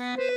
Mm-hmm. 0.00 0.29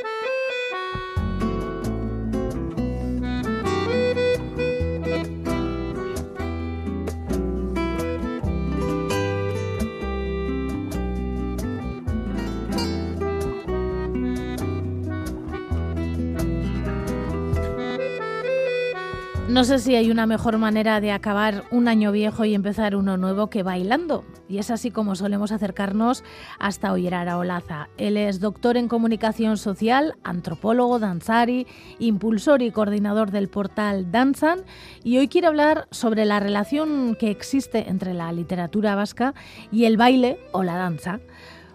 No 19.53 19.63
sé 19.63 19.77
si 19.77 19.95
hay 19.95 20.09
una 20.09 20.25
mejor 20.25 20.57
manera 20.57 20.99
de 20.99 21.11
acabar 21.11 21.65
un 21.69 21.87
año 21.87 22.11
viejo 22.11 22.43
y 22.43 22.55
empezar 22.55 22.95
uno 22.95 23.17
nuevo 23.17 23.51
que 23.51 23.61
bailando. 23.61 24.25
Y 24.49 24.57
es 24.57 24.71
así 24.71 24.89
como 24.89 25.13
solemos 25.13 25.51
acercarnos 25.51 26.23
hasta 26.57 26.91
Oyerara 26.91 27.37
Olaza. 27.37 27.87
Él 27.97 28.17
es 28.17 28.39
doctor 28.39 28.77
en 28.77 28.87
comunicación 28.87 29.57
social, 29.57 30.15
antropólogo, 30.23 30.97
danzari, 30.97 31.67
impulsor 31.99 32.63
y 32.63 32.71
coordinador 32.71 33.29
del 33.29 33.47
portal 33.47 34.11
Danzan. 34.11 34.63
Y 35.03 35.19
hoy 35.19 35.27
quiere 35.27 35.45
hablar 35.45 35.87
sobre 35.91 36.25
la 36.25 36.39
relación 36.39 37.15
que 37.15 37.29
existe 37.29 37.87
entre 37.91 38.15
la 38.15 38.31
literatura 38.31 38.95
vasca 38.95 39.35
y 39.71 39.85
el 39.85 39.97
baile 39.97 40.39
o 40.51 40.63
la 40.63 40.77
danza. 40.77 41.19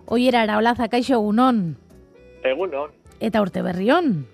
Oyerara 0.05 0.59
Olaza, 0.59 0.89
kaixo 0.89 1.15
egunon. 1.15 1.79
Egunon. 2.43 2.91
Eta 3.21 3.41
urte 3.41 3.63
berrión. 3.63 4.27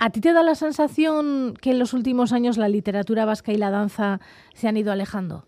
¿A 0.00 0.10
ti 0.10 0.20
te 0.20 0.32
da 0.32 0.44
la 0.44 0.54
sensación 0.54 1.54
que 1.60 1.72
en 1.72 1.80
los 1.80 1.92
últimos 1.92 2.32
años 2.32 2.56
la 2.56 2.68
literatura 2.68 3.24
vasca 3.24 3.50
y 3.50 3.56
la 3.56 3.70
danza 3.70 4.20
se 4.54 4.68
han 4.68 4.76
ido 4.76 4.92
alejando? 4.92 5.44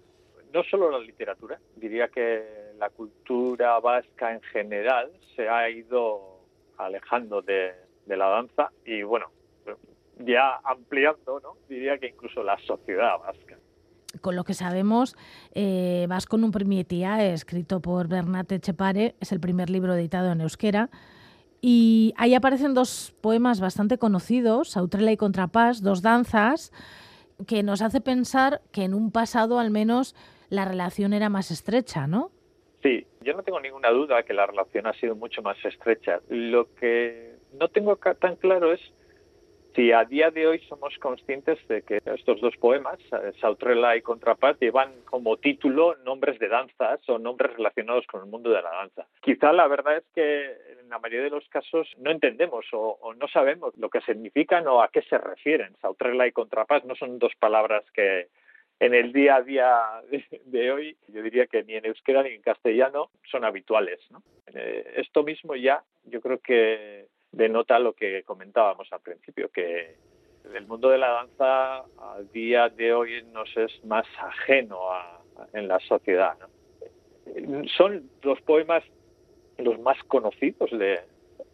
No 0.52 0.64
solo 0.64 0.90
la 0.90 0.98
literatura, 0.98 1.60
diría 1.76 2.08
que 2.08 2.72
la 2.76 2.90
cultura 2.90 3.78
vasca 3.78 4.32
en 4.32 4.40
general 4.40 5.12
se 5.36 5.48
ha 5.48 5.70
ido 5.70 6.40
alejando 6.78 7.42
de, 7.42 7.74
la 8.06 8.26
danza 8.26 8.72
y 8.84 9.04
bueno, 9.04 9.26
ya 10.18 10.58
ampliando, 10.64 11.38
¿no? 11.38 11.56
diría 11.68 11.98
que 11.98 12.08
incluso 12.08 12.42
la 12.42 12.58
sociedad 12.58 13.18
vasca. 13.20 13.56
Con 14.20 14.34
lo 14.34 14.42
que 14.42 14.54
sabemos, 14.54 15.16
eh, 15.54 16.06
Vas 16.08 16.26
con 16.26 16.42
un 16.42 16.50
primitía, 16.50 17.24
escrito 17.32 17.80
por 17.80 18.08
Bernat 18.08 18.50
Echepare, 18.50 19.14
es 19.20 19.30
el 19.30 19.38
primer 19.38 19.70
libro 19.70 19.94
editado 19.94 20.32
en 20.32 20.40
euskera, 20.40 20.90
y 21.60 22.14
ahí 22.16 22.34
aparecen 22.34 22.74
dos 22.74 23.14
poemas 23.20 23.60
bastante 23.60 23.98
conocidos, 23.98 24.70
Sautrela 24.70 25.12
y 25.12 25.16
Contrapás, 25.16 25.82
dos 25.82 26.02
danzas, 26.02 26.72
que 27.46 27.62
nos 27.62 27.82
hace 27.82 28.00
pensar 28.00 28.60
que 28.72 28.84
en 28.84 28.94
un 28.94 29.10
pasado 29.12 29.58
al 29.58 29.70
menos 29.70 30.14
la 30.48 30.64
relación 30.64 31.12
era 31.12 31.28
más 31.28 31.50
estrecha, 31.50 32.06
¿no? 32.06 32.30
Sí, 32.82 33.06
yo 33.20 33.34
no 33.34 33.42
tengo 33.42 33.60
ninguna 33.60 33.90
duda 33.90 34.22
que 34.22 34.32
la 34.32 34.46
relación 34.46 34.86
ha 34.86 34.94
sido 34.94 35.14
mucho 35.14 35.42
más 35.42 35.62
estrecha. 35.64 36.20
Lo 36.28 36.74
que 36.74 37.34
no 37.58 37.68
tengo 37.68 37.96
tan 37.96 38.36
claro 38.36 38.72
es 38.72 38.80
si 39.74 39.92
a 39.92 40.04
día 40.04 40.30
de 40.30 40.46
hoy 40.46 40.58
somos 40.68 40.96
conscientes 40.98 41.58
de 41.68 41.82
que 41.82 42.00
estos 42.04 42.40
dos 42.40 42.56
poemas, 42.56 42.98
eh, 43.12 43.32
Sautrela 43.40 43.96
y 43.96 44.02
Contrapaz, 44.02 44.58
llevan 44.60 44.92
como 45.04 45.36
título 45.36 45.94
nombres 46.04 46.38
de 46.38 46.48
danzas 46.48 47.00
o 47.08 47.18
nombres 47.18 47.52
relacionados 47.56 48.06
con 48.06 48.22
el 48.22 48.30
mundo 48.30 48.50
de 48.50 48.62
la 48.62 48.70
danza. 48.70 49.06
Quizá 49.20 49.52
la 49.52 49.68
verdad 49.68 49.98
es 49.98 50.04
que 50.14 50.69
la 50.90 50.98
mayoría 50.98 51.24
de 51.24 51.30
los 51.30 51.48
casos 51.48 51.88
no 51.98 52.10
entendemos 52.10 52.66
o, 52.72 53.14
no 53.14 53.28
sabemos 53.28 53.76
lo 53.78 53.88
que 53.88 54.00
significan 54.02 54.66
o 54.66 54.82
a 54.82 54.88
qué 54.88 55.02
se 55.02 55.18
refieren. 55.18 55.74
Sautrela 55.80 56.26
y 56.26 56.32
Contrapaz 56.32 56.84
no 56.84 56.94
son 56.94 57.18
dos 57.18 57.32
palabras 57.38 57.84
que 57.92 58.28
en 58.80 58.94
el 58.94 59.12
día 59.12 59.36
a 59.36 59.42
día 59.42 59.80
de 60.46 60.72
hoy, 60.72 60.96
yo 61.08 61.22
diría 61.22 61.46
que 61.46 61.62
ni 61.62 61.74
en 61.74 61.86
euskera 61.86 62.22
ni 62.22 62.30
en 62.30 62.42
castellano 62.42 63.10
son 63.30 63.44
habituales. 63.44 64.00
Eh, 64.54 64.94
esto 64.96 65.22
mismo 65.22 65.54
ya, 65.54 65.82
yo 66.04 66.20
creo 66.20 66.38
que 66.38 67.06
denota 67.30 67.78
lo 67.78 67.92
que 67.92 68.22
comentábamos 68.24 68.92
al 68.92 69.00
principio, 69.00 69.50
que 69.50 69.96
el 70.54 70.66
mundo 70.66 70.88
de 70.88 70.98
la 70.98 71.10
danza 71.10 71.78
a 71.78 72.22
día 72.32 72.68
de 72.68 72.92
hoy 72.92 73.22
nos 73.32 73.54
es 73.56 73.84
más 73.84 74.06
ajeno 74.18 74.80
en 75.52 75.68
la 75.68 75.78
sociedad. 75.80 76.36
Son 77.76 78.10
los 78.22 78.40
poemas 78.42 78.82
los 79.64 79.78
más 79.80 80.02
conocidos 80.04 80.70
de, 80.70 81.00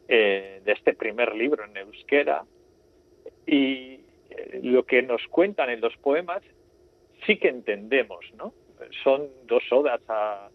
eh, 0.08 0.60
de 0.64 0.72
este 0.72 0.94
primer 0.94 1.34
libro 1.34 1.64
en 1.64 1.76
euskera 1.76 2.44
y 3.46 4.00
eh, 4.30 4.60
lo 4.62 4.84
que 4.84 5.02
nos 5.02 5.26
cuentan 5.28 5.70
en 5.70 5.80
los 5.80 5.96
poemas 5.96 6.42
sí 7.26 7.38
que 7.38 7.48
entendemos, 7.48 8.24
¿no? 8.36 8.52
Son 9.02 9.28
dos 9.46 9.62
odas 9.72 10.00
a, 10.08 10.48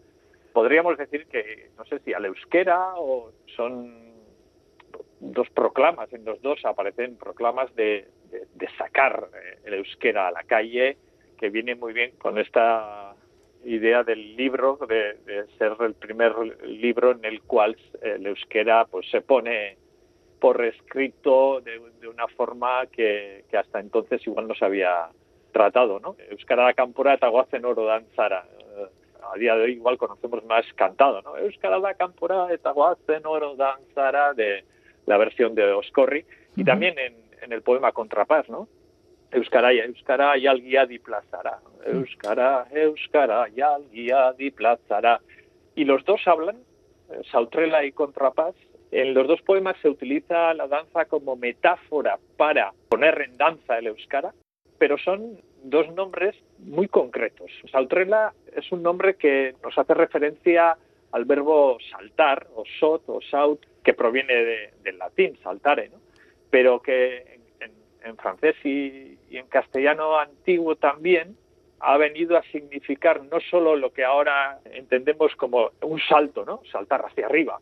podríamos 0.52 0.96
decir 0.96 1.26
que, 1.26 1.70
no 1.76 1.84
sé 1.84 1.98
si 2.00 2.14
al 2.14 2.24
euskera 2.24 2.94
o 2.96 3.32
son 3.56 4.12
dos 5.20 5.48
proclamas, 5.50 6.12
en 6.12 6.24
los 6.24 6.40
dos 6.42 6.64
aparecen 6.64 7.16
proclamas 7.16 7.74
de, 7.74 8.08
sacar 8.78 9.28
eh, 9.34 9.58
el 9.64 9.74
euskera 9.74 10.28
a 10.28 10.32
la 10.32 10.44
calle, 10.44 10.96
que 11.38 11.50
viene 11.50 11.74
muy 11.74 11.92
bien 11.92 12.12
con 12.18 12.38
esta 12.38 13.14
idea 13.64 14.02
del 14.02 14.36
libro, 14.36 14.78
de, 14.88 15.46
ser 15.58 15.76
el 15.80 15.94
primer 15.94 16.34
libro 16.66 17.12
en 17.12 17.24
el 17.24 17.42
cual 17.42 17.76
el 18.00 18.26
euskera 18.26 18.86
pues 18.86 19.08
se 19.10 19.20
pone 19.20 19.76
por 20.40 20.64
escrito 20.64 21.60
de, 21.60 21.80
una 22.08 22.26
forma 22.28 22.86
que, 22.86 23.44
hasta 23.56 23.78
entonces 23.78 24.26
igual 24.26 24.48
no 24.48 24.54
se 24.54 24.64
había 24.64 25.08
tratado, 25.52 26.00
¿no? 26.00 26.16
Euskara 26.30 26.64
da 26.64 26.72
campora 26.72 27.14
eta 27.14 27.28
guazen 27.28 27.64
oro 27.64 27.84
danzara. 27.84 28.44
Eh, 28.50 28.86
a 29.22 29.38
día 29.38 29.54
de 29.54 29.62
hoy 29.62 29.72
igual 29.72 29.98
conocemos 29.98 30.42
más 30.44 30.66
cantado, 30.74 31.22
¿no? 31.22 31.36
Euskara 31.36 31.78
da 31.78 31.94
campora 31.94 32.52
eta 32.52 32.72
guazen 32.72 33.24
oro 33.24 33.54
danzara 33.54 34.34
de 34.34 34.64
la 35.06 35.16
versión 35.16 35.54
de 35.54 35.70
Oscorri, 35.72 36.24
y 36.56 36.64
también 36.64 36.98
en, 36.98 37.14
en, 37.40 37.52
el 37.52 37.62
poema 37.62 37.92
Contrapaz, 37.92 38.48
¿no? 38.48 38.66
Euskara, 39.32 39.72
Euskara 39.72 40.36
y 40.36 40.46
di 40.86 40.98
plazara. 40.98 41.58
Euskara, 41.86 42.66
Euskara 42.70 43.48
y 43.48 44.10
di 44.36 44.50
plazara. 44.50 45.20
Y 45.74 45.84
los 45.84 46.04
dos 46.04 46.20
hablan, 46.26 46.56
eh, 47.10 47.22
Sautrela 47.30 47.84
y 47.84 47.92
Contrapaz, 47.92 48.54
en 48.90 49.14
los 49.14 49.26
dos 49.26 49.40
poemas 49.40 49.76
se 49.80 49.88
utiliza 49.88 50.52
la 50.52 50.68
danza 50.68 51.06
como 51.06 51.34
metáfora 51.34 52.18
para 52.36 52.72
poner 52.90 53.22
en 53.22 53.38
danza 53.38 53.78
el 53.78 53.86
Euskara, 53.86 54.34
pero 54.78 54.98
son 54.98 55.40
dos 55.64 55.90
nombres 55.94 56.36
muy 56.58 56.88
concretos. 56.88 57.50
Sautrela 57.70 58.34
es 58.54 58.70
un 58.70 58.82
nombre 58.82 59.14
que 59.14 59.54
nos 59.62 59.78
hace 59.78 59.94
referencia 59.94 60.76
al 61.12 61.24
verbo 61.24 61.78
saltar, 61.90 62.48
o 62.54 62.64
sot, 62.78 63.04
o 63.06 63.20
saut, 63.22 63.64
que 63.82 63.94
proviene 63.94 64.70
del 64.82 64.98
latín, 64.98 65.38
saltare, 65.42 65.88
¿no? 65.88 65.98
pero 66.50 66.82
que 66.82 67.40
en, 68.04 68.16
francés 68.16 68.56
y, 68.64 69.18
en 69.30 69.46
castellano 69.46 70.18
antiguo 70.18 70.76
también 70.76 71.36
ha 71.80 71.96
venido 71.96 72.36
a 72.36 72.42
significar 72.44 73.24
no 73.24 73.40
solo 73.50 73.76
lo 73.76 73.92
que 73.92 74.04
ahora 74.04 74.60
entendemos 74.64 75.34
como 75.36 75.70
un 75.82 76.00
salto, 76.00 76.44
¿no? 76.44 76.60
saltar 76.70 77.04
hacia 77.04 77.26
arriba, 77.26 77.58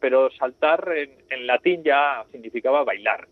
pero 0.00 0.30
saltar 0.32 0.92
en, 0.96 1.46
latín 1.46 1.82
ya 1.84 2.24
significaba 2.32 2.82
bailar, 2.82 3.28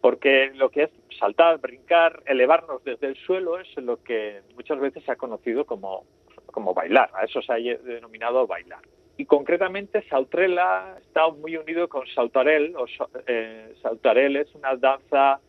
porque 0.00 0.52
lo 0.54 0.70
que 0.70 0.84
es 0.84 0.90
saltar, 1.18 1.58
brincar, 1.58 2.22
elevarnos 2.26 2.84
desde 2.84 3.08
el 3.08 3.16
suelo 3.16 3.58
es 3.58 3.76
lo 3.76 4.02
que 4.02 4.42
muchas 4.54 4.78
veces 4.78 5.02
se 5.04 5.12
ha 5.12 5.16
conocido 5.16 5.64
como, 5.64 6.04
como 6.46 6.72
bailar, 6.72 7.10
a 7.14 7.24
eso 7.24 7.42
se 7.42 7.52
ha 7.52 7.56
denominado 7.56 8.46
bailar 8.46 8.82
y 9.18 9.26
concretamente 9.26 10.02
Sautrela 10.08 10.96
está 11.00 11.28
muy 11.28 11.56
unido 11.56 11.88
con 11.88 12.06
Sautarel. 12.06 12.74
O, 12.76 12.86
eh, 13.26 13.74
Sautarel 13.82 14.36
es 14.36 14.54
una 14.54 14.76
danza 14.76 15.40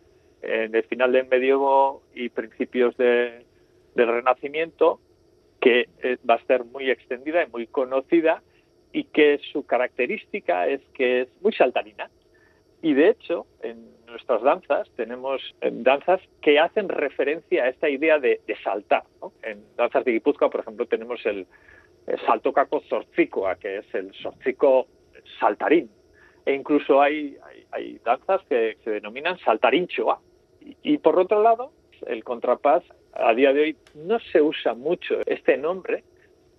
eh, 0.42 0.68
del 0.70 0.84
final 0.84 1.12
del 1.12 1.28
medievo 1.28 2.04
y 2.14 2.30
principios 2.30 2.96
del 2.98 3.46
Renacimiento 3.96 5.00
que 5.60 5.90
eh, 6.02 6.18
va 6.28 6.36
a 6.36 6.46
ser 6.46 6.64
muy 6.64 6.90
extendida 6.90 7.44
y 7.44 7.48
muy 7.48 7.68
conocida 7.68 8.42
y 8.94 9.04
que 9.06 9.40
su 9.52 9.66
característica 9.66 10.68
es 10.68 10.82
que 10.94 11.22
es 11.22 11.28
muy 11.42 11.54
saltarina. 11.54 12.10
Y 12.81 12.94
de 12.94 13.10
hecho, 13.10 13.46
en 13.62 13.90
nuestras 14.08 14.42
danzas 14.42 14.90
tenemos 14.96 15.42
danzas 15.62 16.22
que 16.42 16.60
hacen 16.60 16.90
referencia 16.90 17.66
a 17.66 17.69
esta 17.69 17.90
idea 17.90 18.19
de, 18.19 18.40
saltar. 18.63 19.04
En 19.44 19.63
danzas 19.75 20.06
de 20.06 20.13
Guipúzcoa, 20.13 20.50
por 20.50 20.62
ejemplo, 20.62 20.86
tenemos 20.86 21.24
el, 21.25 21.46
salto 22.25 22.54
caco 22.54 22.81
zortzicoa, 22.90 23.56
que 23.56 23.80
es 23.80 23.94
el 23.94 24.13
zortzico 24.16 24.88
saltarín. 25.40 25.90
E 26.46 26.54
incluso 26.54 27.02
hay, 27.02 27.38
danzas 28.04 28.42
que 28.50 28.78
se 28.84 28.92
denominan 28.92 29.38
saltarinchoa. 29.40 30.19
Y, 30.84 30.98
por 30.98 31.20
otro 31.20 31.42
lado, 31.42 31.72
el 32.08 32.24
contrapás, 32.24 32.84
a 33.14 33.34
día 33.34 33.54
de 33.54 33.62
hoy 33.62 33.78
no 33.96 34.20
se 34.20 34.42
usa 34.42 34.74
mucho 34.74 35.20
este 35.26 35.58
nombre, 35.58 36.04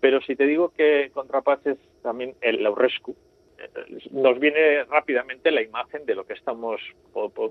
pero 0.00 0.20
si 0.23 0.37
te 0.37 0.47
digo 0.47 0.70
que 0.70 1.11
contrapás 1.12 1.64
es 1.67 1.79
también 2.02 2.35
el 2.41 2.62
laurescu, 2.62 3.14
nos 4.11 4.38
viene 4.38 4.85
rápidamente 4.85 5.50
la 5.50 5.62
imagen 5.62 6.06
de 6.06 6.14
lo 6.14 6.26
que 6.26 6.32
estamos 6.32 6.81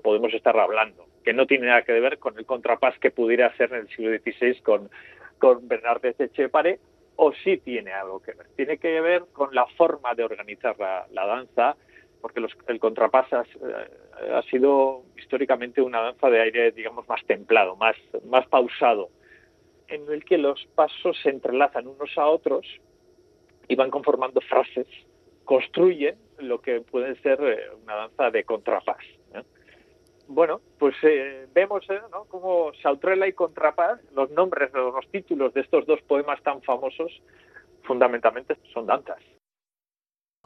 podemos 0.02 0.34
estar 0.34 0.58
hablando, 0.58 1.06
que 1.24 1.32
no 1.32 1.46
tiene 1.46 1.66
nada 1.66 1.82
que 1.82 1.92
ver 1.92 2.18
con 2.18 2.36
el 2.38 2.46
contrapás 2.46 2.98
que 2.98 3.10
pudiera 3.10 3.56
ser 3.56 3.72
en 3.72 3.80
el 3.80 3.88
siglo 3.88 4.10
XVI 4.18 4.60
con, 4.62 4.90
con 5.38 5.68
Bernardes 5.68 6.18
de 6.18 6.30
Chepare 6.30 6.80
o 7.22 7.32
sí 7.44 7.58
tiene 7.58 7.92
algo 7.92 8.20
que 8.20 8.32
ver. 8.32 8.46
Tiene 8.56 8.78
que 8.78 9.00
ver 9.00 9.24
con 9.32 9.54
la 9.54 9.66
forma 9.76 10.14
de 10.14 10.24
organizar 10.24 10.76
la, 10.78 11.26
danza 11.26 11.76
porque 12.20 12.40
el 12.68 12.80
contrapás 12.80 13.26
eh, 13.32 14.30
ha, 14.32 14.42
sido 14.42 15.04
históricamente 15.16 15.80
una 15.80 16.00
danza 16.00 16.28
de 16.28 16.40
aire, 16.40 16.72
digamos, 16.72 17.08
más 17.08 17.24
templado, 17.26 17.76
más, 17.76 17.96
más 18.24 18.46
pausado, 18.48 19.10
en 19.88 20.10
el 20.10 20.24
que 20.24 20.38
los 20.38 20.66
pasos 20.74 21.16
se 21.22 21.30
entrelazan 21.30 21.86
unos 21.86 22.16
a 22.16 22.26
otros 22.26 22.66
y 23.68 23.74
van 23.74 23.90
conformando 23.90 24.40
frases, 24.40 24.86
construyen 25.44 26.16
lo 26.38 26.60
que 26.60 26.80
puede 26.80 27.16
ser 27.20 27.40
eh, 27.42 27.70
una 27.82 27.96
danza 27.96 28.30
de 28.30 28.44
contrapás. 28.44 29.04
Bueno, 30.32 30.60
pues 30.78 30.94
eh, 31.02 31.48
vemos 31.52 31.84
¿no? 32.12 32.24
cómo 32.26 32.70
Sautrela 32.80 33.26
y 33.26 33.32
Contrapás, 33.32 34.00
los 34.14 34.30
nombres, 34.30 34.72
los 34.72 35.08
títulos 35.10 35.52
de 35.54 35.62
estos 35.62 35.86
dos 35.86 36.00
poemas 36.02 36.40
tan 36.44 36.62
famosos, 36.62 37.20
fundamentalmente 37.82 38.56
son 38.72 38.86
danzas. 38.86 39.18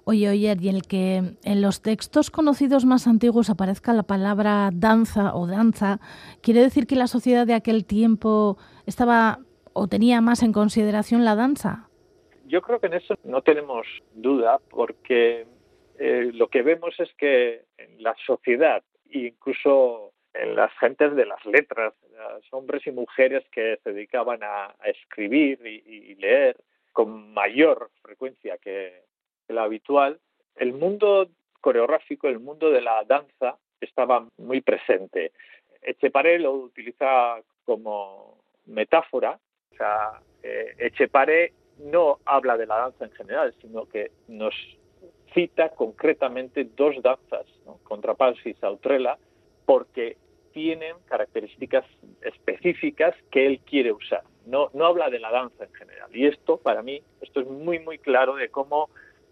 Oye, 0.06 0.28
oye, 0.28 0.54
y 0.60 0.68
el 0.68 0.82
que 0.82 1.22
en 1.44 1.62
los 1.62 1.80
textos 1.80 2.30
conocidos 2.30 2.84
más 2.84 3.06
antiguos 3.06 3.48
aparezca 3.48 3.94
la 3.94 4.02
palabra 4.02 4.68
danza 4.70 5.34
o 5.34 5.46
danza, 5.46 5.98
¿quiere 6.42 6.60
decir 6.60 6.86
que 6.86 6.94
la 6.94 7.06
sociedad 7.06 7.46
de 7.46 7.54
aquel 7.54 7.86
tiempo 7.86 8.58
estaba 8.84 9.38
o 9.72 9.88
tenía 9.88 10.20
más 10.20 10.42
en 10.42 10.52
consideración 10.52 11.24
la 11.24 11.36
danza? 11.36 11.88
Yo 12.44 12.60
creo 12.60 12.80
que 12.80 12.88
en 12.88 12.94
eso 12.94 13.14
no 13.24 13.40
tenemos 13.40 13.86
duda, 14.12 14.60
porque 14.68 15.46
eh, 15.98 16.30
lo 16.34 16.48
que 16.48 16.60
vemos 16.60 16.94
es 17.00 17.08
que 17.14 17.62
en 17.78 18.02
la 18.02 18.14
sociedad, 18.26 18.82
incluso 19.10 20.12
en 20.34 20.54
las 20.54 20.70
gentes 20.80 21.16
de 21.16 21.24
las 21.24 21.42
letras, 21.46 21.94
los 22.12 22.52
hombres 22.52 22.86
y 22.86 22.90
mujeres 22.90 23.42
que 23.50 23.78
se 23.82 23.92
dedicaban 23.94 24.40
a, 24.42 24.74
escribir 24.84 25.64
y 25.64 26.14
leer 26.16 26.56
con 26.92 27.32
mayor 27.32 27.90
frecuencia 28.02 28.58
que, 28.58 29.03
el 29.48 29.58
habitual, 29.58 30.18
el 30.56 30.72
mundo 30.72 31.28
coreográfico, 31.60 32.28
el 32.28 32.40
mundo 32.40 32.70
de 32.70 32.80
la 32.80 33.04
danza 33.04 33.58
estaba 33.80 34.26
muy 34.38 34.60
presente. 34.60 35.32
Echeparé 35.82 36.38
lo 36.38 36.52
utiliza 36.52 37.40
como 37.64 38.38
metáfora, 38.66 39.38
o 39.72 39.76
sea, 39.76 40.20
eh, 40.42 40.74
Echeparé 40.78 41.52
no 41.78 42.20
habla 42.24 42.56
de 42.56 42.66
la 42.66 42.76
danza 42.76 43.04
en 43.04 43.12
general, 43.12 43.54
sino 43.60 43.86
que 43.86 44.12
nos 44.28 44.54
cita 45.32 45.70
concretamente 45.70 46.64
dos 46.76 47.02
danzas, 47.02 47.46
¿no? 47.66 47.80
Y 48.44 48.54
Sautrela, 48.54 49.18
porque 49.66 50.16
tienen 50.52 50.96
características 51.06 51.84
específicas 52.22 53.14
que 53.30 53.46
él 53.46 53.60
quiere 53.60 53.92
usar. 53.92 54.22
No, 54.46 54.70
no 54.72 54.86
habla 54.86 55.10
de 55.10 55.18
la 55.18 55.30
danza 55.30 55.64
en 55.64 55.72
general. 55.74 56.14
Y 56.14 56.26
esto, 56.26 56.58
para 56.58 56.82
mí, 56.82 57.02
esto 57.20 57.40
es 57.40 57.46
muy, 57.48 57.80
muy 57.80 57.98
claro 57.98 58.36
de 58.36 58.48
cómo 58.50 58.88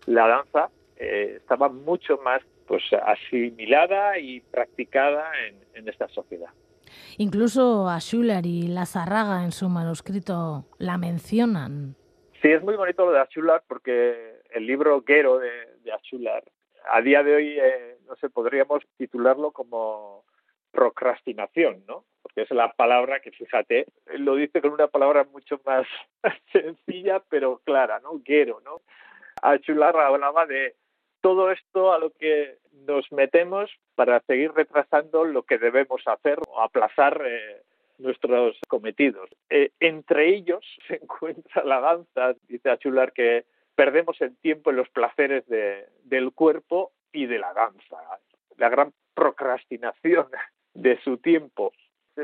la 0.06 0.26
danza 0.26 0.70
eh, 0.96 1.34
estaba 1.38 1.68
mucho 1.68 2.18
más 2.18 2.42
pues 2.66 2.82
asimilada 2.92 4.18
y 4.18 4.40
practicada 4.40 5.30
en, 5.74 5.88
esta 5.88 6.08
sociedad. 6.08 6.50
Incluso 7.18 7.88
a 7.88 7.98
Schuller 7.98 8.46
y 8.46 8.68
Lazarraga 8.68 9.44
en 9.44 9.52
su 9.52 9.68
manuscrito 9.68 10.64
la 10.78 10.96
mencionan. 10.96 11.96
Sí, 12.40 12.48
es 12.48 12.62
muy 12.62 12.76
bonito 12.76 13.04
lo 13.04 13.12
de 13.12 13.24
Schuller 13.26 13.62
porque 13.66 14.40
el 14.50 14.66
libro 14.66 15.02
Guero 15.02 15.38
de, 15.38 15.50
de 15.82 15.92
Schuller, 16.04 16.44
a 16.90 17.00
día 17.00 17.22
de 17.22 17.34
hoy, 17.34 17.58
eh, 17.58 17.98
no 18.06 18.16
sé, 18.16 18.30
podríamos 18.30 18.82
titularlo 18.96 19.50
como 19.50 20.24
procrastinación, 20.70 21.84
¿no? 21.86 22.04
Porque 22.22 22.42
es 22.42 22.50
la 22.50 22.72
palabra 22.72 23.20
que, 23.20 23.30
fíjate, 23.30 23.86
lo 24.18 24.36
dice 24.36 24.60
con 24.60 24.72
una 24.72 24.88
palabra 24.88 25.24
mucho 25.24 25.60
más 25.64 25.86
sencilla 26.52 27.22
pero 27.28 27.60
clara, 27.64 28.00
¿no? 28.00 28.20
Guero, 28.24 28.60
¿no? 28.64 28.80
Chular 29.60 29.96
hablaba 29.96 30.46
de 30.46 30.74
todo 31.20 31.50
esto 31.50 31.92
a 31.92 31.98
lo 31.98 32.10
que 32.10 32.58
nos 32.86 33.10
metemos 33.12 33.70
para 33.94 34.20
seguir 34.20 34.52
retrasando 34.52 35.24
lo 35.24 35.42
que 35.44 35.58
debemos 35.58 36.02
hacer 36.06 36.38
o 36.48 36.60
aplazar 36.60 37.22
eh, 37.24 37.62
nuestros 37.98 38.58
cometidos. 38.68 39.30
Eh, 39.48 39.70
entre 39.80 40.28
ellos 40.28 40.64
se 40.88 40.96
encuentra 40.96 41.64
la 41.64 41.80
danza, 41.80 42.34
dice 42.48 42.70
Achular, 42.70 43.12
que 43.12 43.44
perdemos 43.74 44.20
el 44.20 44.36
tiempo 44.36 44.70
en 44.70 44.76
los 44.76 44.88
placeres 44.90 45.44
del 45.46 46.32
cuerpo 46.32 46.92
y 47.12 47.26
de 47.26 47.38
la 47.38 47.52
danza. 47.54 47.96
La 48.58 48.68
gran 48.68 48.92
procrastinación 49.14 50.26
de 50.74 51.00
su 51.02 51.18
tiempo. 51.18 51.72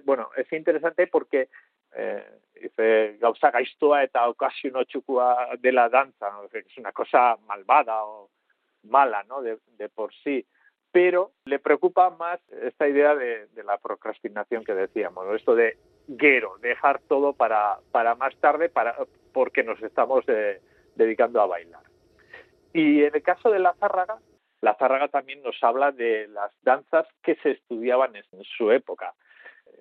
Bueno, 0.05 0.29
es 0.37 0.53
interesante 0.53 1.07
porque 1.07 1.49
eh, 1.95 2.25
dice 2.55 3.17
gauza 3.21 3.51
gaiztoa 3.51 4.03
eta 4.05 4.29
okazio 4.29 4.85
txukua 4.85 5.57
de 5.59 5.73
la 5.73 5.89
danza, 5.89 6.33
es 6.53 6.79
una 6.79 6.93
cosa 6.93 7.37
malvada 7.47 8.05
o 8.05 8.31
mala 8.85 9.23
¿no? 9.25 9.43
de, 9.43 9.59
por 9.89 10.13
sí 10.15 10.45
pero 10.91 11.33
le 11.45 11.59
preocupa 11.59 12.11
más 12.11 12.41
esta 12.51 12.89
idea 12.89 13.15
de, 13.15 13.49
la 13.65 13.77
procrastinación 13.79 14.65
que 14.65 14.75
decíamos, 14.75 15.27
esto 15.37 15.55
de 15.55 15.77
guero, 16.07 16.57
dejar 16.61 17.01
todo 17.03 17.35
para, 17.35 17.79
para 17.93 18.15
más 18.15 18.35
tarde 18.37 18.71
para, 18.71 18.97
porque 19.33 19.63
nos 19.63 19.81
estamos 19.83 20.25
eh, 20.29 20.63
dedicando 20.95 21.43
a 21.43 21.47
bailar. 21.47 21.83
Y 22.73 23.05
en 23.05 23.15
el 23.15 23.23
caso 23.23 23.51
de 23.51 23.59
la 23.59 23.75
zárraga, 23.75 24.19
la 24.63 24.75
zárraga 24.77 25.09
también 25.09 25.43
nos 25.43 25.63
habla 25.63 25.93
de 25.93 26.27
las 26.29 26.53
danzas 26.63 27.07
que 27.23 27.37
se 27.37 27.51
estudiaban 27.53 28.17
en 28.17 28.25
su 28.45 28.73
época 28.73 29.15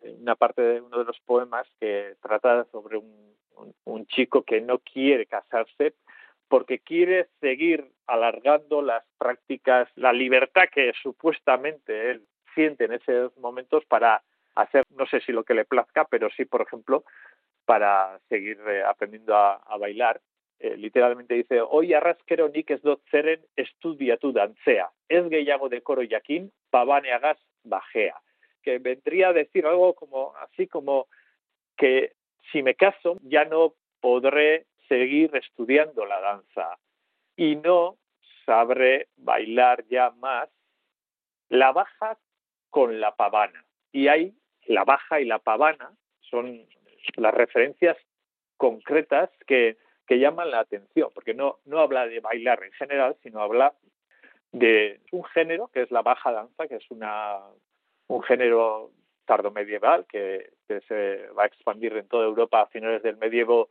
una 0.03 0.35
parte 0.35 0.61
de 0.61 0.81
uno 0.81 0.99
de 0.99 1.05
los 1.05 1.19
poemas 1.21 1.67
que 1.79 2.15
trata 2.21 2.65
sobre 2.71 2.97
un, 2.97 4.05
chico 4.07 4.43
que 4.43 4.61
no 4.61 4.79
quiere 4.79 5.25
casarse 5.25 5.93
porque 6.47 6.79
quiere 6.79 7.27
seguir 7.41 7.91
alargando 8.05 8.81
las 8.81 9.03
prácticas, 9.17 9.89
la 9.95 10.13
libertad 10.13 10.69
que 10.71 10.93
supuestamente 11.03 12.11
él 12.11 12.25
siente 12.55 12.85
en 12.85 12.93
esos 12.93 13.35
momentos 13.37 13.83
para 13.85 14.23
hacer, 14.55 14.85
no 14.95 15.05
sé 15.07 15.19
si 15.21 15.33
lo 15.33 15.43
que 15.43 15.53
le 15.53 15.65
plazca, 15.65 16.05
pero 16.05 16.29
sí, 16.29 16.45
por 16.45 16.61
ejemplo, 16.61 17.03
para 17.65 18.17
seguir 18.29 18.57
eh, 18.65 18.83
aprendiendo 18.83 19.35
a, 19.35 19.77
bailar. 19.77 20.21
Eh, 20.59 20.77
literalmente 20.77 21.35
dice, 21.35 21.59
hoy 21.61 21.93
arrasquero 21.93 22.47
nik 22.49 22.71
ez 22.71 22.81
dot 22.81 23.01
zeren 23.11 23.43
estudiatu 23.55 24.31
dantzea, 24.31 24.89
ez 25.09 25.27
gehiago 25.29 25.69
decoro 25.69 26.01
jakin, 26.01 26.49
pabaneagaz 26.71 27.37
bajea 27.63 28.15
que 28.67 28.79
vendría 28.79 29.29
a 29.29 29.33
decir 29.33 29.65
algo 29.65 29.93
como 29.93 30.35
así 30.41 30.67
como 30.67 31.07
que 31.77 32.11
si 32.51 32.61
me 32.61 32.75
caso 32.75 33.17
ya 33.21 33.45
no 33.45 33.75
podré 34.01 34.65
seguir 34.89 35.33
estudiando 35.37 36.05
la 36.05 36.19
danza 36.19 36.77
y 37.37 37.55
no 37.55 37.95
sabré 38.45 39.07
bailar 39.15 39.85
ya 39.87 40.09
más 40.19 40.49
la 41.47 41.71
baja 41.71 42.17
con 42.69 42.99
la 42.99 43.15
pavana. 43.15 43.63
Y 43.93 44.09
ahí 44.09 44.35
la 44.65 44.83
baja 44.83 45.21
y 45.21 45.23
la 45.23 45.39
pavana 45.39 45.93
son 46.29 46.67
las 47.15 47.33
referencias 47.33 47.95
concretas 48.57 49.29
que, 49.47 49.77
que 50.05 50.19
llaman 50.19 50.51
la 50.51 50.59
atención, 50.59 51.09
porque 51.13 51.33
no, 51.33 51.59
no 51.63 51.79
habla 51.79 52.05
de 52.05 52.19
bailar 52.19 52.61
en 52.65 52.73
general, 52.73 53.15
sino 53.23 53.39
habla 53.39 53.73
de 54.51 54.99
un 55.13 55.23
género 55.23 55.69
que 55.69 55.83
es 55.83 55.91
la 55.91 56.01
baja 56.01 56.33
danza, 56.33 56.67
que 56.67 56.75
es 56.75 56.91
una 56.91 57.39
un 58.07 58.23
género 58.23 58.91
tardomedieval 59.25 60.05
que, 60.07 60.51
se 60.87 61.29
va 61.37 61.43
a 61.43 61.45
expandir 61.45 61.95
en 61.95 62.07
toda 62.07 62.25
Europa 62.25 62.61
a 62.61 62.67
finales 62.67 63.01
del 63.03 63.17
medievo 63.17 63.69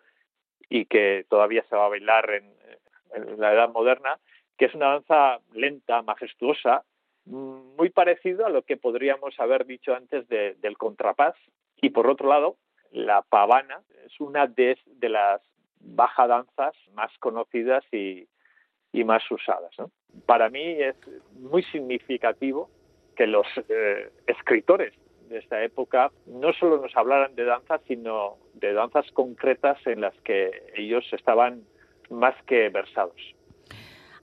y 0.68 0.86
que 0.86 1.26
todavía 1.28 1.62
se 1.68 1.76
va 1.76 1.86
a 1.86 1.90
bailar 1.90 2.30
en, 2.30 2.56
la 3.38 3.52
edad 3.52 3.70
moderna, 3.70 4.18
que 4.58 4.66
es 4.66 4.74
una 4.74 4.90
danza 4.90 5.38
lenta, 5.52 6.02
majestuosa, 6.02 6.84
muy 7.24 7.90
parecido 7.90 8.44
a 8.44 8.50
lo 8.50 8.62
que 8.62 8.76
podríamos 8.76 9.38
haber 9.38 9.64
dicho 9.64 9.94
antes 9.94 10.28
del 10.28 10.76
contrapás. 10.76 11.34
Y 11.80 11.90
por 11.90 12.08
otro 12.08 12.28
lado, 12.28 12.56
la 12.90 13.22
pavana 13.22 13.80
es 14.04 14.20
una 14.20 14.46
de, 14.46 14.76
las 15.00 15.40
baja 15.80 16.26
danzas 16.26 16.74
más 16.92 17.16
conocidas 17.18 17.84
y, 17.92 18.26
y 18.92 19.04
más 19.04 19.22
usadas. 19.30 19.74
Para 20.26 20.50
mí 20.50 20.62
es 20.62 20.96
muy 21.32 21.62
significativo 21.64 22.70
que 23.16 23.26
los 23.26 23.46
eh, 23.68 24.10
escritores 24.26 24.92
de 25.28 25.38
esta 25.38 25.62
época 25.62 26.12
no 26.26 26.52
solo 26.52 26.80
nos 26.80 26.96
hablaran 26.96 27.34
de 27.34 27.44
danza, 27.44 27.80
sino 27.88 28.36
de 28.54 28.72
danzas 28.72 29.10
concretas 29.12 29.78
en 29.86 30.00
las 30.00 30.14
que 30.22 30.50
ellos 30.76 31.04
estaban 31.12 31.62
más 32.10 32.34
que 32.46 32.68
versados. 32.68 33.16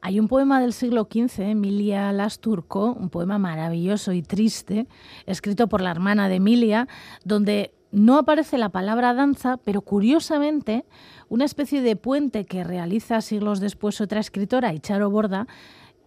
Hay 0.02 0.20
un 0.20 0.28
poema 0.28 0.60
del 0.60 0.74
siglo 0.74 1.08
XV, 1.10 1.42
Emilia 1.44 2.12
Lasturco, 2.12 2.92
un 2.92 3.10
poema 3.10 3.38
maravilloso 3.38 4.12
y 4.12 4.22
triste, 4.22 4.86
escrito 5.26 5.68
por 5.68 5.82
la 5.82 5.92
hermana 5.92 6.28
de 6.28 6.36
Emilia, 6.36 6.88
donde 7.24 7.72
no 7.92 8.18
aparece 8.18 8.58
la 8.58 8.70
palabra 8.70 9.14
danza, 9.14 9.58
pero 9.64 9.82
curiosamente 9.82 10.84
una 11.30 11.46
especie 11.46 11.82
de 11.82 11.96
puente 11.96 12.44
que 12.44 12.64
realiza 12.64 13.22
siglos 13.22 13.60
después 13.62 14.02
otra 14.02 14.20
escritora, 14.20 14.74
Icharo 14.74 15.10
Borda, 15.10 15.48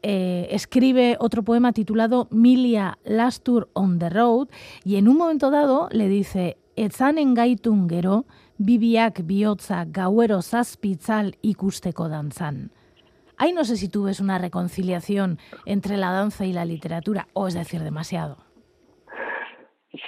eh, 0.09 0.55
escribe 0.55 1.17
otro 1.19 1.43
poema 1.43 1.73
titulado 1.73 2.29
Milia 2.31 2.97
Lastur 3.03 3.69
on 3.73 3.99
the 3.99 4.09
Road 4.09 4.47
y 4.85 4.99
en 4.99 5.09
un 5.09 5.17
momento 5.17 5.51
dado 5.51 5.89
le 5.91 6.07
dice 6.07 6.59
Etzanen 6.77 7.35
gaitun 7.35 7.89
gero, 7.89 8.25
bibiak 8.57 9.27
bihotza 9.27 9.85
gauero 9.89 10.43
zazpitzal 10.43 11.35
ikusteko 11.43 12.09
danzan. 12.09 12.71
Ahí 13.37 13.53
no 13.53 13.65
sé 13.65 13.77
si 13.77 13.89
tú 13.89 14.05
ves 14.05 14.21
una 14.21 14.39
reconciliación 14.39 15.39
entre 15.65 15.97
la 15.97 16.13
danza 16.13 16.45
y 16.47 16.53
la 16.53 16.65
literatura, 16.65 17.27
o 17.33 17.49
es 17.49 17.55
decir, 17.55 17.81
demasiado. 17.81 18.37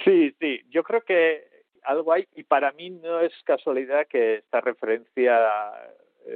Sí, 0.05 0.33
sí, 0.39 0.61
yo 0.69 0.83
creo 0.83 1.01
que 1.01 1.43
algo 1.83 2.13
hay 2.13 2.25
y 2.35 2.43
para 2.43 2.71
mí 2.71 2.89
no 2.89 3.19
es 3.19 3.33
casualidad 3.43 4.07
que 4.07 4.35
esta 4.35 4.61
referencia 4.61 5.37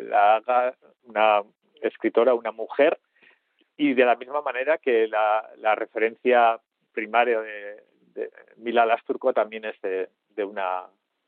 la 0.10 0.36
haga 0.36 0.76
una 1.04 1.44
escritora, 1.82 2.34
una 2.34 2.52
mujer, 2.52 3.00
y 3.78 3.94
de 3.94 4.06
la 4.06 4.16
misma 4.16 4.42
manera 4.42 4.78
que 4.78 5.08
la, 5.08 5.76
referencia 5.76 6.60
primaria 6.94 7.42
de, 7.42 7.84
de 8.14 8.32
Mila 8.58 8.86
Lasturco 8.86 9.34
también 9.34 9.66
es 9.66 9.80
de, 9.82 10.10
una 10.44 10.84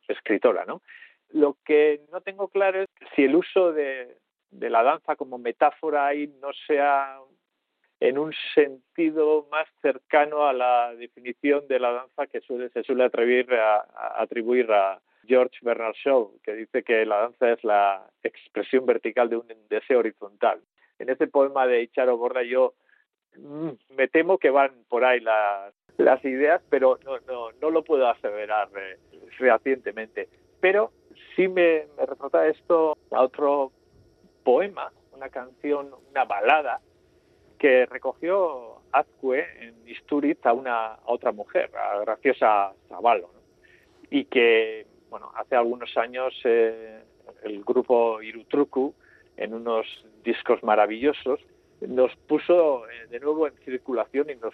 escritora, 0.08 0.66
¿no? 0.66 0.82
Lo 1.32 1.58
que 1.66 2.02
no 2.12 2.22
tengo 2.22 2.48
claro 2.48 2.84
es 2.84 2.90
si 3.16 3.24
el 3.24 3.36
uso 3.36 3.74
de, 3.74 4.18
la 4.52 4.84
danza 4.84 5.16
como 5.16 5.38
metáfora 5.38 6.08
ahí 6.08 6.28
no 6.40 6.54
sea 6.68 7.20
en 8.00 8.18
un 8.18 8.34
sentido 8.54 9.48
más 9.52 9.68
cercano 9.82 10.46
a 10.46 10.54
la 10.54 10.94
definición 10.96 11.68
de 11.68 11.80
la 11.80 11.92
danza 11.92 12.28
que 12.28 12.42
suele, 12.42 12.70
se 12.70 12.84
suele 12.84 13.06
atribuir 13.06 13.48
atribuir 14.18 14.72
a 14.72 15.02
George 15.26 15.58
Bernard 15.62 15.96
Shaw, 15.96 16.40
que 16.44 16.54
dice 16.54 16.84
que 16.84 17.06
la 17.06 17.18
danza 17.22 17.52
es 17.52 17.64
la 17.64 18.08
expresión 18.24 18.86
vertical 18.86 19.30
de 19.30 19.38
un 19.38 19.48
deseo 19.70 20.00
horizontal. 20.00 20.62
En 21.00 21.10
este 21.10 21.28
poema 21.28 21.68
de 21.68 21.84
Icharo 21.84 22.18
Borda 22.18 22.44
yo 22.44 22.74
mm, 23.38 23.70
me 23.96 24.08
temo 24.08 24.38
que 24.38 24.50
van 24.50 24.72
por 24.90 25.04
ahí 25.04 25.20
las, 25.20 25.74
las 25.98 26.24
ideas, 26.24 26.62
pero 26.70 27.00
no, 27.04 27.20
no, 27.28 27.52
no 27.62 27.70
lo 27.70 27.84
puedo 27.84 28.08
aseverar 28.08 28.70
eh, 28.78 28.98
fehacientemente. 29.38 30.30
Pero 30.60 30.92
sí 31.36 31.48
me, 31.48 31.88
me 31.98 32.06
retrata 32.06 32.48
esto 32.48 32.98
a 33.12 33.22
otro 33.22 33.72
poema, 34.44 34.92
una 35.14 35.30
canción, 35.30 35.92
una 36.12 36.26
balada 36.26 36.80
que 37.58 37.86
recogió 37.86 38.82
Azcue 38.92 39.46
en 39.60 39.76
Isturiz 39.88 40.38
a 40.46 40.54
una 40.54 40.94
a 40.94 41.00
otra 41.06 41.32
mujer, 41.32 41.72
a 41.76 42.00
Graciosa 42.00 42.74
Zavalo, 42.90 43.30
y 44.10 44.26
que 44.26 44.86
bueno 45.10 45.32
hace 45.36 45.56
algunos 45.56 45.96
años 45.98 46.34
eh, 46.44 47.02
el 47.44 47.64
grupo 47.64 48.22
Irutruku 48.22 48.94
en 49.38 49.54
unos 49.54 49.86
discos 50.24 50.64
maravillosos 50.64 51.40
nos 51.82 52.16
puso 52.28 52.90
eh, 52.90 53.08
de 53.10 53.20
nuevo 53.20 53.48
en 53.48 53.54
circulación 53.66 54.30
y 54.30 54.36
nos 54.36 54.54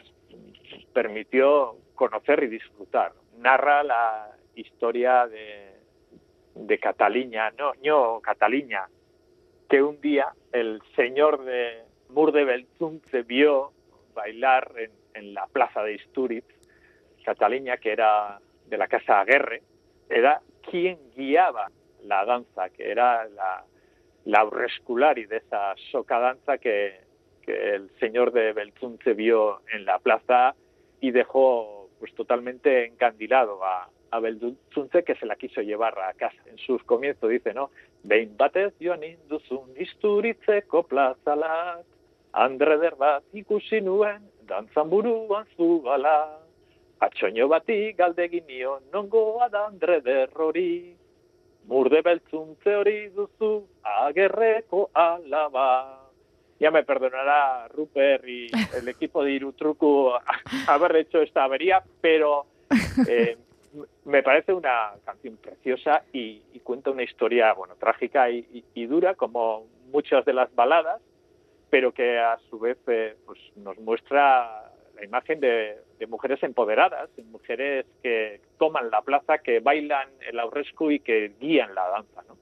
permitió 0.93 1.75
conocer 1.95 2.43
y 2.43 2.47
disfrutar. 2.47 3.13
Narra 3.38 3.83
la 3.83 4.31
historia 4.55 5.27
de, 5.27 5.71
de 6.55 6.79
Cataliña, 6.79 7.51
no, 7.51 7.73
no 7.83 8.19
Cataliña, 8.21 8.88
que 9.69 9.81
un 9.81 10.01
día 10.01 10.27
el 10.51 10.81
señor 10.95 11.43
de 11.45 11.83
Mur 12.09 12.31
de 12.33 12.65
se 13.09 13.21
vio 13.23 13.71
bailar 14.13 14.73
en, 15.13 15.33
la 15.33 15.47
plaza 15.47 15.83
de 15.83 15.95
Isturiz, 15.95 16.43
Cataluña, 17.23 17.77
que 17.77 17.91
era 17.91 18.39
de 18.67 18.77
la 18.77 18.88
casa 18.88 19.21
Aguerre, 19.21 19.61
era 20.09 20.41
quien 20.69 20.97
guiaba 21.15 21.69
la 22.03 22.25
danza, 22.25 22.69
que 22.69 22.91
era 22.91 23.25
la, 23.29 23.63
la 24.25 24.47
y 25.15 25.25
de 25.25 25.37
esa 25.37 25.75
soca 25.91 26.19
danza 26.19 26.57
que, 26.57 27.01
que 27.41 27.75
el 27.75 27.89
señor 27.99 28.31
de 28.31 28.53
se 29.03 29.13
vio 29.13 29.61
en 29.73 29.85
la 29.85 29.99
plaza 29.99 30.55
y 30.99 31.11
dejó 31.11 31.89
pues 31.99 32.13
totalmente 32.15 32.85
encandilado 32.85 33.63
a, 33.63 33.89
a 34.11 34.19
Beltzunze 34.19 35.03
que 35.03 35.15
se 35.15 35.25
la 35.25 35.35
quiso 35.35 35.61
llevar 35.61 35.97
a 35.99 36.13
casa. 36.13 36.41
En 36.45 36.57
sus 36.57 36.83
comienzos 36.83 37.29
dice, 37.29 37.53
¿no? 37.53 37.71
Behin 38.03 38.35
batez 38.37 38.73
joan 38.81 39.03
induzun 39.03 39.71
isturitzeko 39.77 40.83
plazalat, 40.83 41.85
andreder 42.33 42.95
bat 42.95 43.23
ikusi 43.33 43.81
nuen, 43.81 44.27
dantzan 44.47 44.89
buruan 44.89 45.47
zugala. 45.55 46.39
Atxoño 47.01 47.47
bati 47.47 47.93
galdegin 47.97 48.45
nion, 48.45 48.83
nongoa 48.93 49.49
da 49.49 49.65
andreder 49.67 50.29
hori. 50.35 50.95
Murde 51.67 52.01
beltzuntze 52.01 52.75
hori 52.75 53.09
duzu, 53.09 53.67
agerreko 53.83 54.89
alaba. 54.93 55.97
Ya 56.59 56.69
me 56.69 56.83
perdonará 56.83 57.67
Rupert 57.69 58.27
y 58.27 58.47
el 58.77 58.87
equipo 58.87 59.23
de 59.23 59.31
Irutruku 59.31 60.11
haber 60.67 60.95
hecho 60.95 61.21
esta 61.21 61.43
avería, 61.43 61.83
pero 62.01 62.45
eh, 63.07 63.37
me 64.05 64.21
parece 64.21 64.53
una 64.53 64.91
canción 65.05 65.37
preciosa 65.37 66.03
y, 66.13 66.41
cuenta 66.63 66.91
una 66.91 67.03
historia, 67.03 67.53
bueno, 67.53 67.75
trágica 67.75 68.29
y, 68.29 68.85
dura, 68.85 69.15
como 69.15 69.65
muchas 69.91 70.23
de 70.25 70.33
las 70.33 70.53
baladas, 70.53 71.01
pero 71.69 71.91
que 71.91 72.19
a 72.19 72.37
su 72.49 72.59
vez 72.59 72.77
eh, 72.87 73.15
pues 73.25 73.39
nos 73.55 73.77
muestra 73.79 74.70
la 75.01 75.05
imagen 75.05 75.39
de, 75.39 75.77
mujeres 76.08 76.41
empoderadas, 76.43 77.10
mujeres 77.31 77.86
que 78.03 78.39
toman 78.60 78.89
la 78.91 79.01
plaza, 79.01 79.39
que 79.39 79.60
bailan 79.60 80.08
el 80.27 80.39
aurrescu 80.39 80.91
y 80.91 81.00
que 81.00 81.34
guían 81.39 81.74
la 81.74 81.88
danza, 81.89 82.24
¿no? 82.27 82.38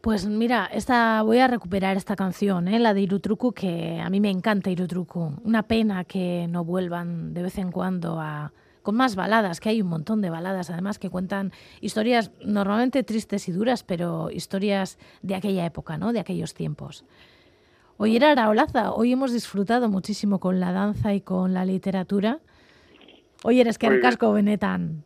Pues 0.00 0.26
mira, 0.26 0.68
esta, 0.72 1.22
voy 1.22 1.38
a 1.38 1.46
recuperar 1.46 1.96
esta 1.96 2.14
canción, 2.14 2.68
¿eh? 2.68 2.78
la 2.78 2.92
de 2.92 3.00
Irutruku, 3.00 3.52
que 3.52 4.00
a 4.02 4.10
mí 4.10 4.20
me 4.20 4.30
encanta 4.30 4.70
Irutruku. 4.70 5.32
Una 5.44 5.62
pena 5.62 6.04
que 6.04 6.46
no 6.48 6.62
vuelvan 6.62 7.32
de 7.32 7.42
vez 7.42 7.56
en 7.56 7.72
cuando 7.72 8.20
a, 8.20 8.52
con 8.82 8.96
más 8.96 9.16
baladas, 9.16 9.60
que 9.60 9.70
hay 9.70 9.80
un 9.80 9.88
montón 9.88 10.20
de 10.20 10.28
baladas 10.28 10.68
además 10.68 10.98
que 10.98 11.08
cuentan 11.08 11.52
historias 11.80 12.32
normalmente 12.44 13.02
tristes 13.02 13.48
y 13.48 13.52
duras, 13.52 13.82
pero 13.82 14.30
historias 14.30 14.98
de 15.22 15.36
aquella 15.36 15.64
época, 15.64 15.96
¿no? 15.96 16.12
de 16.12 16.20
aquellos 16.20 16.52
tiempos. 16.52 17.06
Oye, 17.96 18.16
era 18.16 18.48
Olaza, 18.48 18.92
hoy 18.92 19.12
hemos 19.12 19.32
disfrutado 19.32 19.88
muchísimo 19.88 20.40
con 20.40 20.58
la 20.58 20.72
danza 20.72 21.14
y 21.14 21.20
con 21.20 21.54
la 21.54 21.64
literatura. 21.64 22.40
Oye, 23.44 23.60
eres 23.60 23.78
que 23.78 23.86
el 23.86 24.00
casco, 24.00 24.32
Benetan. 24.32 25.04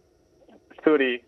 Zuri. 0.82 1.22